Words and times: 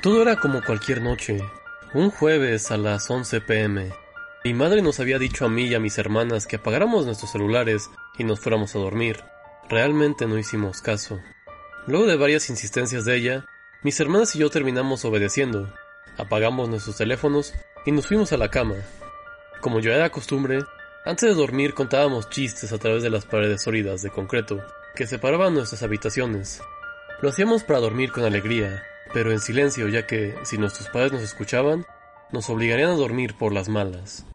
Todo 0.00 0.22
era 0.22 0.36
como 0.36 0.62
cualquier 0.62 1.02
noche, 1.02 1.42
un 1.92 2.10
jueves 2.12 2.70
a 2.70 2.76
las 2.76 3.10
11 3.10 3.40
pm. 3.40 3.92
Mi 4.44 4.54
madre 4.54 4.80
nos 4.80 5.00
había 5.00 5.18
dicho 5.18 5.44
a 5.44 5.48
mí 5.48 5.64
y 5.64 5.74
a 5.74 5.80
mis 5.80 5.98
hermanas 5.98 6.46
que 6.46 6.54
apagáramos 6.54 7.04
nuestros 7.04 7.32
celulares 7.32 7.90
y 8.16 8.22
nos 8.22 8.38
fuéramos 8.38 8.76
a 8.76 8.78
dormir. 8.78 9.24
Realmente 9.68 10.28
no 10.28 10.38
hicimos 10.38 10.82
caso. 10.82 11.20
Luego 11.88 12.06
de 12.06 12.14
varias 12.14 12.48
insistencias 12.48 13.04
de 13.06 13.16
ella, 13.16 13.46
mis 13.82 13.98
hermanas 13.98 14.36
y 14.36 14.38
yo 14.38 14.50
terminamos 14.50 15.04
obedeciendo. 15.04 15.74
Apagamos 16.16 16.68
nuestros 16.68 16.96
teléfonos 16.96 17.52
y 17.84 17.90
nos 17.90 18.06
fuimos 18.06 18.32
a 18.32 18.36
la 18.36 18.52
cama. 18.52 18.76
Como 19.60 19.80
ya 19.80 19.94
era 19.94 20.10
costumbre, 20.10 20.60
antes 21.04 21.28
de 21.28 21.34
dormir 21.34 21.74
contábamos 21.74 22.30
chistes 22.30 22.72
a 22.72 22.78
través 22.78 23.02
de 23.02 23.10
las 23.10 23.24
paredes 23.24 23.62
sólidas 23.62 24.02
de 24.02 24.10
concreto 24.10 24.64
que 24.94 25.08
separaban 25.08 25.54
nuestras 25.54 25.82
habitaciones. 25.82 26.62
Lo 27.20 27.30
hacíamos 27.30 27.64
para 27.64 27.80
dormir 27.80 28.12
con 28.12 28.24
alegría, 28.24 28.84
pero 29.12 29.32
en 29.32 29.40
silencio 29.40 29.88
ya 29.88 30.06
que, 30.06 30.34
si 30.44 30.58
nuestros 30.58 30.88
padres 30.88 31.12
nos 31.12 31.22
escuchaban, 31.22 31.86
nos 32.32 32.50
obligarían 32.50 32.90
a 32.90 32.96
dormir 32.96 33.34
por 33.34 33.52
las 33.52 33.68
malas. 33.68 34.26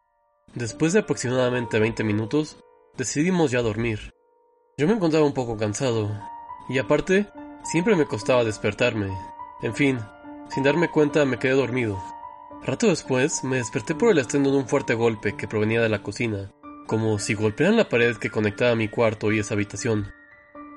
Después 0.55 0.93
de 0.93 0.99
aproximadamente 0.99 1.79
20 1.79 2.03
minutos, 2.03 2.57
decidimos 2.97 3.51
ya 3.51 3.61
dormir. 3.61 4.13
Yo 4.77 4.87
me 4.87 4.93
encontraba 4.93 5.25
un 5.25 5.33
poco 5.33 5.57
cansado, 5.57 6.11
y 6.69 6.79
aparte, 6.79 7.27
siempre 7.63 7.95
me 7.95 8.05
costaba 8.05 8.43
despertarme. 8.43 9.11
En 9.61 9.75
fin, 9.75 9.99
sin 10.49 10.63
darme 10.63 10.89
cuenta 10.89 11.25
me 11.25 11.39
quedé 11.39 11.53
dormido. 11.53 12.01
Rato 12.63 12.87
después, 12.87 13.43
me 13.43 13.57
desperté 13.57 13.93
por 13.95 14.11
el 14.11 14.19
estreno 14.19 14.51
de 14.51 14.57
un 14.57 14.67
fuerte 14.67 14.93
golpe 14.93 15.35
que 15.35 15.47
provenía 15.47 15.81
de 15.81 15.89
la 15.89 16.01
cocina, 16.01 16.51
como 16.87 17.19
si 17.19 17.33
golpearan 17.33 17.77
la 17.77 17.89
pared 17.89 18.15
que 18.17 18.29
conectaba 18.29 18.75
mi 18.75 18.87
cuarto 18.87 19.31
y 19.31 19.39
esa 19.39 19.53
habitación. 19.53 20.13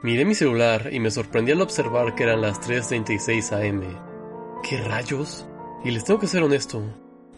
Miré 0.02 0.24
mi 0.24 0.34
celular 0.34 0.91
y 0.92 1.00
me 1.00 1.10
sorprendí 1.10 1.52
al 1.52 1.62
observar 1.62 2.14
que 2.14 2.24
eran 2.24 2.42
las 2.42 2.60
3.36 2.60 3.52
am. 3.52 3.82
¿Qué 4.62 4.80
rayos? 4.82 5.47
Y 5.84 5.91
les 5.91 6.05
tengo 6.05 6.20
que 6.20 6.27
ser 6.27 6.42
honesto, 6.42 6.83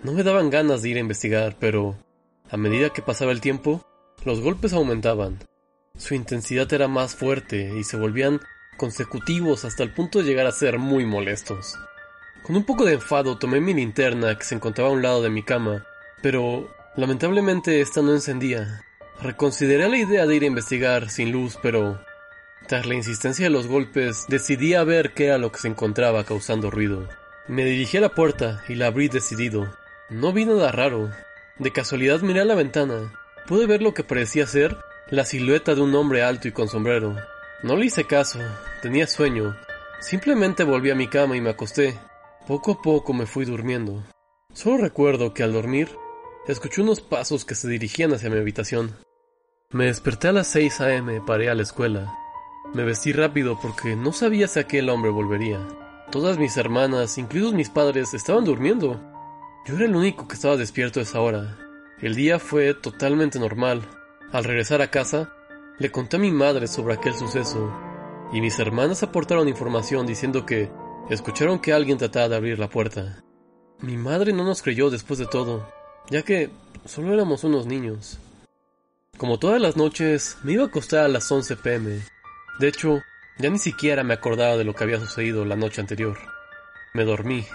no 0.02 0.12
me 0.12 0.22
daban 0.22 0.48
ganas 0.48 0.82
de 0.82 0.90
ir 0.90 0.96
a 0.96 1.00
investigar, 1.00 1.56
pero 1.58 1.96
a 2.50 2.56
medida 2.56 2.90
que 2.90 3.02
pasaba 3.02 3.32
el 3.32 3.40
tiempo, 3.40 3.82
los 4.24 4.40
golpes 4.40 4.72
aumentaban. 4.72 5.40
Su 5.96 6.14
intensidad 6.14 6.72
era 6.72 6.86
más 6.86 7.16
fuerte 7.16 7.72
y 7.76 7.82
se 7.82 7.96
volvían 7.96 8.40
consecutivos 8.76 9.64
hasta 9.64 9.82
el 9.82 9.92
punto 9.92 10.20
de 10.20 10.24
llegar 10.24 10.46
a 10.46 10.52
ser 10.52 10.78
muy 10.78 11.04
molestos. 11.04 11.76
Con 12.44 12.54
un 12.54 12.64
poco 12.64 12.84
de 12.84 12.94
enfado 12.94 13.38
tomé 13.38 13.60
mi 13.60 13.74
linterna 13.74 14.38
que 14.38 14.44
se 14.44 14.54
encontraba 14.54 14.90
a 14.90 14.92
un 14.92 15.02
lado 15.02 15.20
de 15.20 15.30
mi 15.30 15.42
cama, 15.42 15.84
pero 16.22 16.72
lamentablemente 16.96 17.80
esta 17.80 18.00
no 18.00 18.14
encendía. 18.14 18.82
Reconsideré 19.20 19.88
la 19.88 19.98
idea 19.98 20.26
de 20.26 20.36
ir 20.36 20.44
a 20.44 20.46
investigar 20.46 21.10
sin 21.10 21.32
luz, 21.32 21.58
pero 21.60 22.00
tras 22.68 22.86
la 22.86 22.94
insistencia 22.94 23.46
de 23.46 23.50
los 23.50 23.66
golpes 23.66 24.26
decidí 24.28 24.74
a 24.74 24.84
ver 24.84 25.14
qué 25.14 25.26
era 25.26 25.38
lo 25.38 25.50
que 25.50 25.58
se 25.58 25.68
encontraba 25.68 26.24
causando 26.24 26.70
ruido. 26.70 27.08
Me 27.48 27.64
dirigí 27.64 27.96
a 27.96 28.02
la 28.02 28.10
puerta 28.10 28.62
y 28.68 28.74
la 28.74 28.86
abrí 28.86 29.08
decidido. 29.08 29.74
No 30.10 30.32
vi 30.32 30.44
nada 30.44 30.70
raro. 30.70 31.10
De 31.58 31.72
casualidad 31.72 32.20
miré 32.20 32.42
a 32.42 32.44
la 32.44 32.54
ventana. 32.54 33.12
Pude 33.46 33.66
ver 33.66 33.82
lo 33.82 33.94
que 33.94 34.04
parecía 34.04 34.46
ser 34.46 34.76
la 35.10 35.24
silueta 35.24 35.74
de 35.74 35.80
un 35.80 35.94
hombre 35.94 36.22
alto 36.22 36.48
y 36.48 36.52
con 36.52 36.68
sombrero. 36.68 37.16
No 37.62 37.76
le 37.76 37.86
hice 37.86 38.04
caso, 38.04 38.38
tenía 38.82 39.06
sueño. 39.06 39.56
Simplemente 40.00 40.64
volví 40.64 40.90
a 40.90 40.94
mi 40.94 41.08
cama 41.08 41.36
y 41.36 41.40
me 41.40 41.50
acosté. 41.50 41.98
Poco 42.46 42.72
a 42.72 42.82
poco 42.82 43.14
me 43.14 43.24
fui 43.24 43.46
durmiendo. 43.46 44.04
Solo 44.52 44.76
recuerdo 44.76 45.32
que 45.32 45.42
al 45.42 45.54
dormir, 45.54 45.88
escuché 46.46 46.82
unos 46.82 47.00
pasos 47.00 47.46
que 47.46 47.54
se 47.54 47.68
dirigían 47.68 48.12
hacia 48.12 48.28
mi 48.28 48.38
habitación. 48.38 48.94
Me 49.70 49.86
desperté 49.86 50.28
a 50.28 50.32
las 50.32 50.48
6 50.48 50.80
a.m. 50.82 51.22
para 51.26 51.50
a 51.50 51.54
la 51.54 51.62
escuela. 51.62 52.14
Me 52.74 52.84
vestí 52.84 53.12
rápido 53.12 53.58
porque 53.60 53.96
no 53.96 54.12
sabía 54.12 54.46
si 54.46 54.60
aquel 54.60 54.90
hombre 54.90 55.10
volvería. 55.10 55.66
Todas 56.10 56.38
mis 56.38 56.56
hermanas, 56.56 57.16
incluidos 57.18 57.54
mis 57.54 57.70
padres, 57.70 58.12
estaban 58.14 58.44
durmiendo. 58.44 59.00
Yo 59.66 59.76
era 59.76 59.86
el 59.86 59.96
único 59.96 60.28
que 60.28 60.34
estaba 60.34 60.56
despierto 60.56 61.00
a 61.00 61.02
esa 61.02 61.20
hora. 61.20 61.58
El 62.00 62.14
día 62.14 62.38
fue 62.38 62.74
totalmente 62.74 63.38
normal. 63.38 63.82
Al 64.32 64.44
regresar 64.44 64.82
a 64.82 64.90
casa, 64.90 65.32
le 65.78 65.90
conté 65.90 66.16
a 66.16 66.20
mi 66.20 66.30
madre 66.30 66.66
sobre 66.66 66.94
aquel 66.94 67.14
suceso, 67.14 67.72
y 68.32 68.40
mis 68.40 68.58
hermanas 68.58 69.02
aportaron 69.02 69.48
información 69.48 70.06
diciendo 70.06 70.44
que 70.44 70.70
escucharon 71.08 71.58
que 71.60 71.72
alguien 71.72 71.98
trataba 71.98 72.28
de 72.28 72.36
abrir 72.36 72.58
la 72.58 72.68
puerta. 72.68 73.22
Mi 73.80 73.96
madre 73.96 74.32
no 74.32 74.44
nos 74.44 74.62
creyó 74.62 74.90
después 74.90 75.18
de 75.18 75.26
todo, 75.26 75.66
ya 76.10 76.22
que 76.22 76.50
solo 76.84 77.14
éramos 77.14 77.44
unos 77.44 77.66
niños. 77.66 78.18
Como 79.16 79.38
todas 79.38 79.60
las 79.60 79.76
noches, 79.76 80.36
me 80.42 80.52
iba 80.52 80.64
a 80.64 80.66
acostar 80.66 81.04
a 81.04 81.08
las 81.08 81.30
11 81.30 81.56
pm. 81.56 82.00
De 82.58 82.68
hecho, 82.68 83.02
ya 83.38 83.50
ni 83.50 83.58
siquiera 83.58 84.02
me 84.02 84.14
acordaba 84.14 84.56
de 84.56 84.64
lo 84.64 84.74
que 84.74 84.84
había 84.84 84.98
sucedido 84.98 85.44
la 85.44 85.56
noche 85.56 85.80
anterior. 85.80 86.18
Me 86.92 87.04
dormí, 87.04 87.46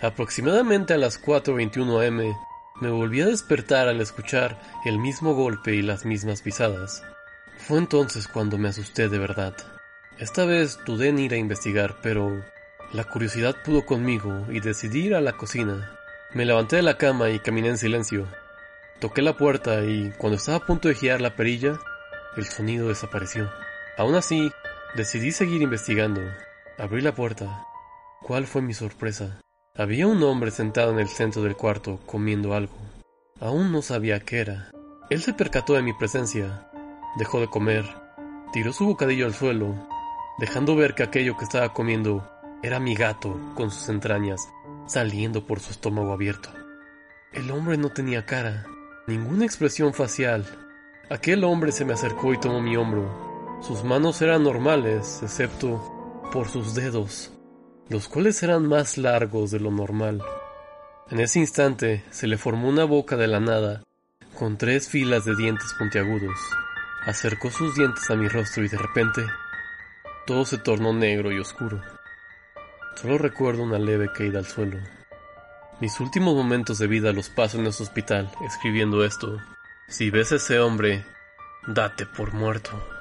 Aproximadamente 0.00 0.92
a 0.92 0.98
las 0.98 1.22
4.21 1.22 2.06
am 2.06 2.36
me 2.82 2.90
volví 2.90 3.22
a 3.22 3.26
despertar 3.26 3.88
al 3.88 4.02
escuchar 4.02 4.60
el 4.84 4.98
mismo 4.98 5.32
golpe 5.32 5.74
y 5.74 5.80
las 5.80 6.04
mismas 6.04 6.42
pisadas. 6.42 7.02
Fue 7.56 7.78
entonces 7.78 8.28
cuando 8.28 8.58
me 8.58 8.68
asusté 8.68 9.08
de 9.08 9.18
verdad. 9.18 9.54
Esta 10.18 10.44
vez 10.44 10.78
dudé 10.84 11.08
en 11.08 11.18
ir 11.18 11.32
a 11.32 11.38
investigar, 11.38 11.96
pero 12.02 12.44
la 12.92 13.04
curiosidad 13.04 13.56
pudo 13.64 13.86
conmigo 13.86 14.44
y 14.50 14.60
decidí 14.60 15.06
ir 15.06 15.14
a 15.14 15.22
la 15.22 15.32
cocina. 15.32 15.96
Me 16.34 16.44
levanté 16.44 16.76
de 16.76 16.82
la 16.82 16.98
cama 16.98 17.30
y 17.30 17.38
caminé 17.38 17.68
en 17.68 17.78
silencio. 17.78 18.26
Toqué 19.00 19.22
la 19.22 19.38
puerta 19.38 19.82
y 19.82 20.12
cuando 20.18 20.36
estaba 20.36 20.58
a 20.58 20.66
punto 20.66 20.88
de 20.88 20.94
girar 20.94 21.22
la 21.22 21.34
perilla, 21.36 21.78
el 22.36 22.44
sonido 22.44 22.88
desapareció. 22.88 23.50
Aún 23.96 24.14
así, 24.14 24.50
decidí 24.94 25.32
seguir 25.32 25.62
investigando. 25.62 26.20
Abrí 26.78 27.00
la 27.00 27.14
puerta. 27.14 27.66
¿Cuál 28.22 28.46
fue 28.46 28.62
mi 28.62 28.74
sorpresa? 28.74 29.40
Había 29.74 30.06
un 30.06 30.22
hombre 30.22 30.50
sentado 30.50 30.92
en 30.92 30.98
el 30.98 31.08
centro 31.08 31.42
del 31.42 31.56
cuarto 31.56 32.00
comiendo 32.06 32.54
algo. 32.54 32.76
Aún 33.40 33.72
no 33.72 33.82
sabía 33.82 34.20
qué 34.20 34.40
era. 34.40 34.70
Él 35.10 35.22
se 35.22 35.34
percató 35.34 35.74
de 35.74 35.82
mi 35.82 35.92
presencia, 35.92 36.68
dejó 37.18 37.40
de 37.40 37.48
comer, 37.48 37.84
tiró 38.52 38.72
su 38.72 38.86
bocadillo 38.86 39.26
al 39.26 39.34
suelo, 39.34 39.74
dejando 40.38 40.74
ver 40.74 40.94
que 40.94 41.02
aquello 41.02 41.36
que 41.36 41.44
estaba 41.44 41.72
comiendo 41.72 42.28
era 42.62 42.80
mi 42.80 42.94
gato 42.94 43.38
con 43.54 43.70
sus 43.70 43.88
entrañas 43.88 44.48
saliendo 44.86 45.44
por 45.44 45.60
su 45.60 45.72
estómago 45.72 46.12
abierto. 46.12 46.50
El 47.32 47.50
hombre 47.50 47.76
no 47.76 47.90
tenía 47.90 48.24
cara, 48.24 48.66
ninguna 49.06 49.44
expresión 49.44 49.92
facial. 49.92 50.46
Aquel 51.10 51.44
hombre 51.44 51.72
se 51.72 51.84
me 51.84 51.92
acercó 51.92 52.32
y 52.32 52.38
tomó 52.38 52.60
mi 52.60 52.76
hombro. 52.76 53.25
Sus 53.66 53.84
manos 53.84 54.22
eran 54.22 54.44
normales, 54.44 55.20
excepto 55.22 55.82
por 56.32 56.48
sus 56.48 56.74
dedos 56.74 57.32
los 57.88 58.08
cuales 58.08 58.42
eran 58.42 58.66
más 58.66 58.98
largos 58.98 59.50
de 59.50 59.60
lo 59.60 59.70
normal. 59.70 60.22
En 61.10 61.20
ese 61.20 61.38
instante 61.38 62.04
se 62.10 62.26
le 62.26 62.36
formó 62.36 62.68
una 62.68 62.84
boca 62.84 63.16
de 63.16 63.28
la 63.28 63.38
nada, 63.38 63.82
con 64.36 64.58
tres 64.58 64.88
filas 64.88 65.24
de 65.24 65.36
dientes 65.36 65.72
puntiagudos. 65.78 66.38
Acercó 67.06 67.50
sus 67.50 67.76
dientes 67.76 68.10
a 68.10 68.16
mi 68.16 68.26
rostro 68.26 68.64
y 68.64 68.68
de 68.68 68.76
repente 68.76 69.24
todo 70.26 70.44
se 70.44 70.58
tornó 70.58 70.92
negro 70.92 71.30
y 71.30 71.38
oscuro. 71.38 71.80
Solo 72.96 73.18
recuerdo 73.18 73.62
una 73.62 73.78
leve 73.78 74.10
caída 74.12 74.40
al 74.40 74.46
suelo. 74.46 74.78
Mis 75.80 76.00
últimos 76.00 76.34
momentos 76.34 76.78
de 76.78 76.88
vida 76.88 77.12
los 77.12 77.28
paso 77.28 77.58
en 77.58 77.66
ese 77.66 77.84
hospital 77.84 78.32
escribiendo 78.44 79.04
esto. 79.04 79.38
Si 79.88 80.10
ves 80.10 80.32
a 80.32 80.36
ese 80.36 80.58
hombre, 80.58 81.04
date 81.68 82.06
por 82.06 82.32
muerto. 82.32 82.95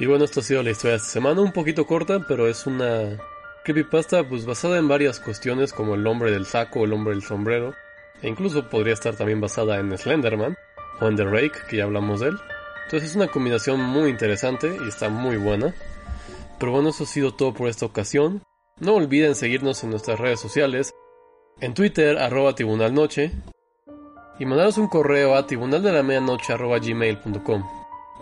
Y 0.00 0.06
bueno, 0.06 0.24
esto 0.24 0.40
ha 0.40 0.42
sido 0.44 0.62
la 0.62 0.70
historia 0.70 0.92
de 0.92 0.98
esta 0.98 1.10
semana, 1.10 1.40
un 1.40 1.52
poquito 1.52 1.84
corta, 1.84 2.24
pero 2.26 2.46
es 2.46 2.66
una 2.66 3.18
creepypasta 3.64 4.28
pues 4.28 4.46
basada 4.46 4.78
en 4.78 4.86
varias 4.86 5.18
cuestiones 5.18 5.72
como 5.72 5.96
el 5.96 6.06
hombre 6.06 6.30
del 6.30 6.46
saco, 6.46 6.84
el 6.84 6.92
hombre 6.92 7.14
del 7.14 7.24
sombrero, 7.24 7.74
e 8.22 8.28
incluso 8.28 8.68
podría 8.70 8.94
estar 8.94 9.16
también 9.16 9.40
basada 9.40 9.80
en 9.80 9.96
Slenderman 9.98 10.56
o 11.00 11.08
en 11.08 11.16
The 11.16 11.24
Rake, 11.24 11.58
que 11.68 11.78
ya 11.78 11.84
hablamos 11.84 12.20
de 12.20 12.28
él. 12.28 12.38
Entonces 12.84 13.10
es 13.10 13.16
una 13.16 13.26
combinación 13.26 13.80
muy 13.80 14.08
interesante 14.08 14.78
y 14.84 14.88
está 14.88 15.08
muy 15.08 15.36
buena. 15.36 15.74
Pero 16.60 16.72
bueno, 16.72 16.90
eso 16.90 17.02
ha 17.02 17.06
sido 17.06 17.34
todo 17.34 17.52
por 17.52 17.68
esta 17.68 17.84
ocasión. 17.84 18.42
No 18.78 18.94
olviden 18.94 19.34
seguirnos 19.34 19.82
en 19.82 19.90
nuestras 19.90 20.20
redes 20.20 20.40
sociales, 20.40 20.94
en 21.60 21.74
Twitter, 21.74 22.18
arroba 22.18 22.54
tribunalnoche, 22.54 23.32
y 24.38 24.46
mandaros 24.46 24.78
un 24.78 24.86
correo 24.86 25.34
a 25.34 25.46
tribunaldelamedianoche. 25.46 26.54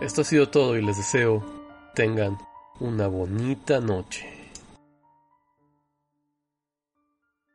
Esto 0.01 0.21
ha 0.21 0.23
sido 0.23 0.49
todo 0.49 0.75
y 0.75 0.81
les 0.81 0.97
deseo 0.97 1.56
tengan 1.97 2.37
una 2.79 3.07
bonita 3.07 3.79
noche. 3.79 4.36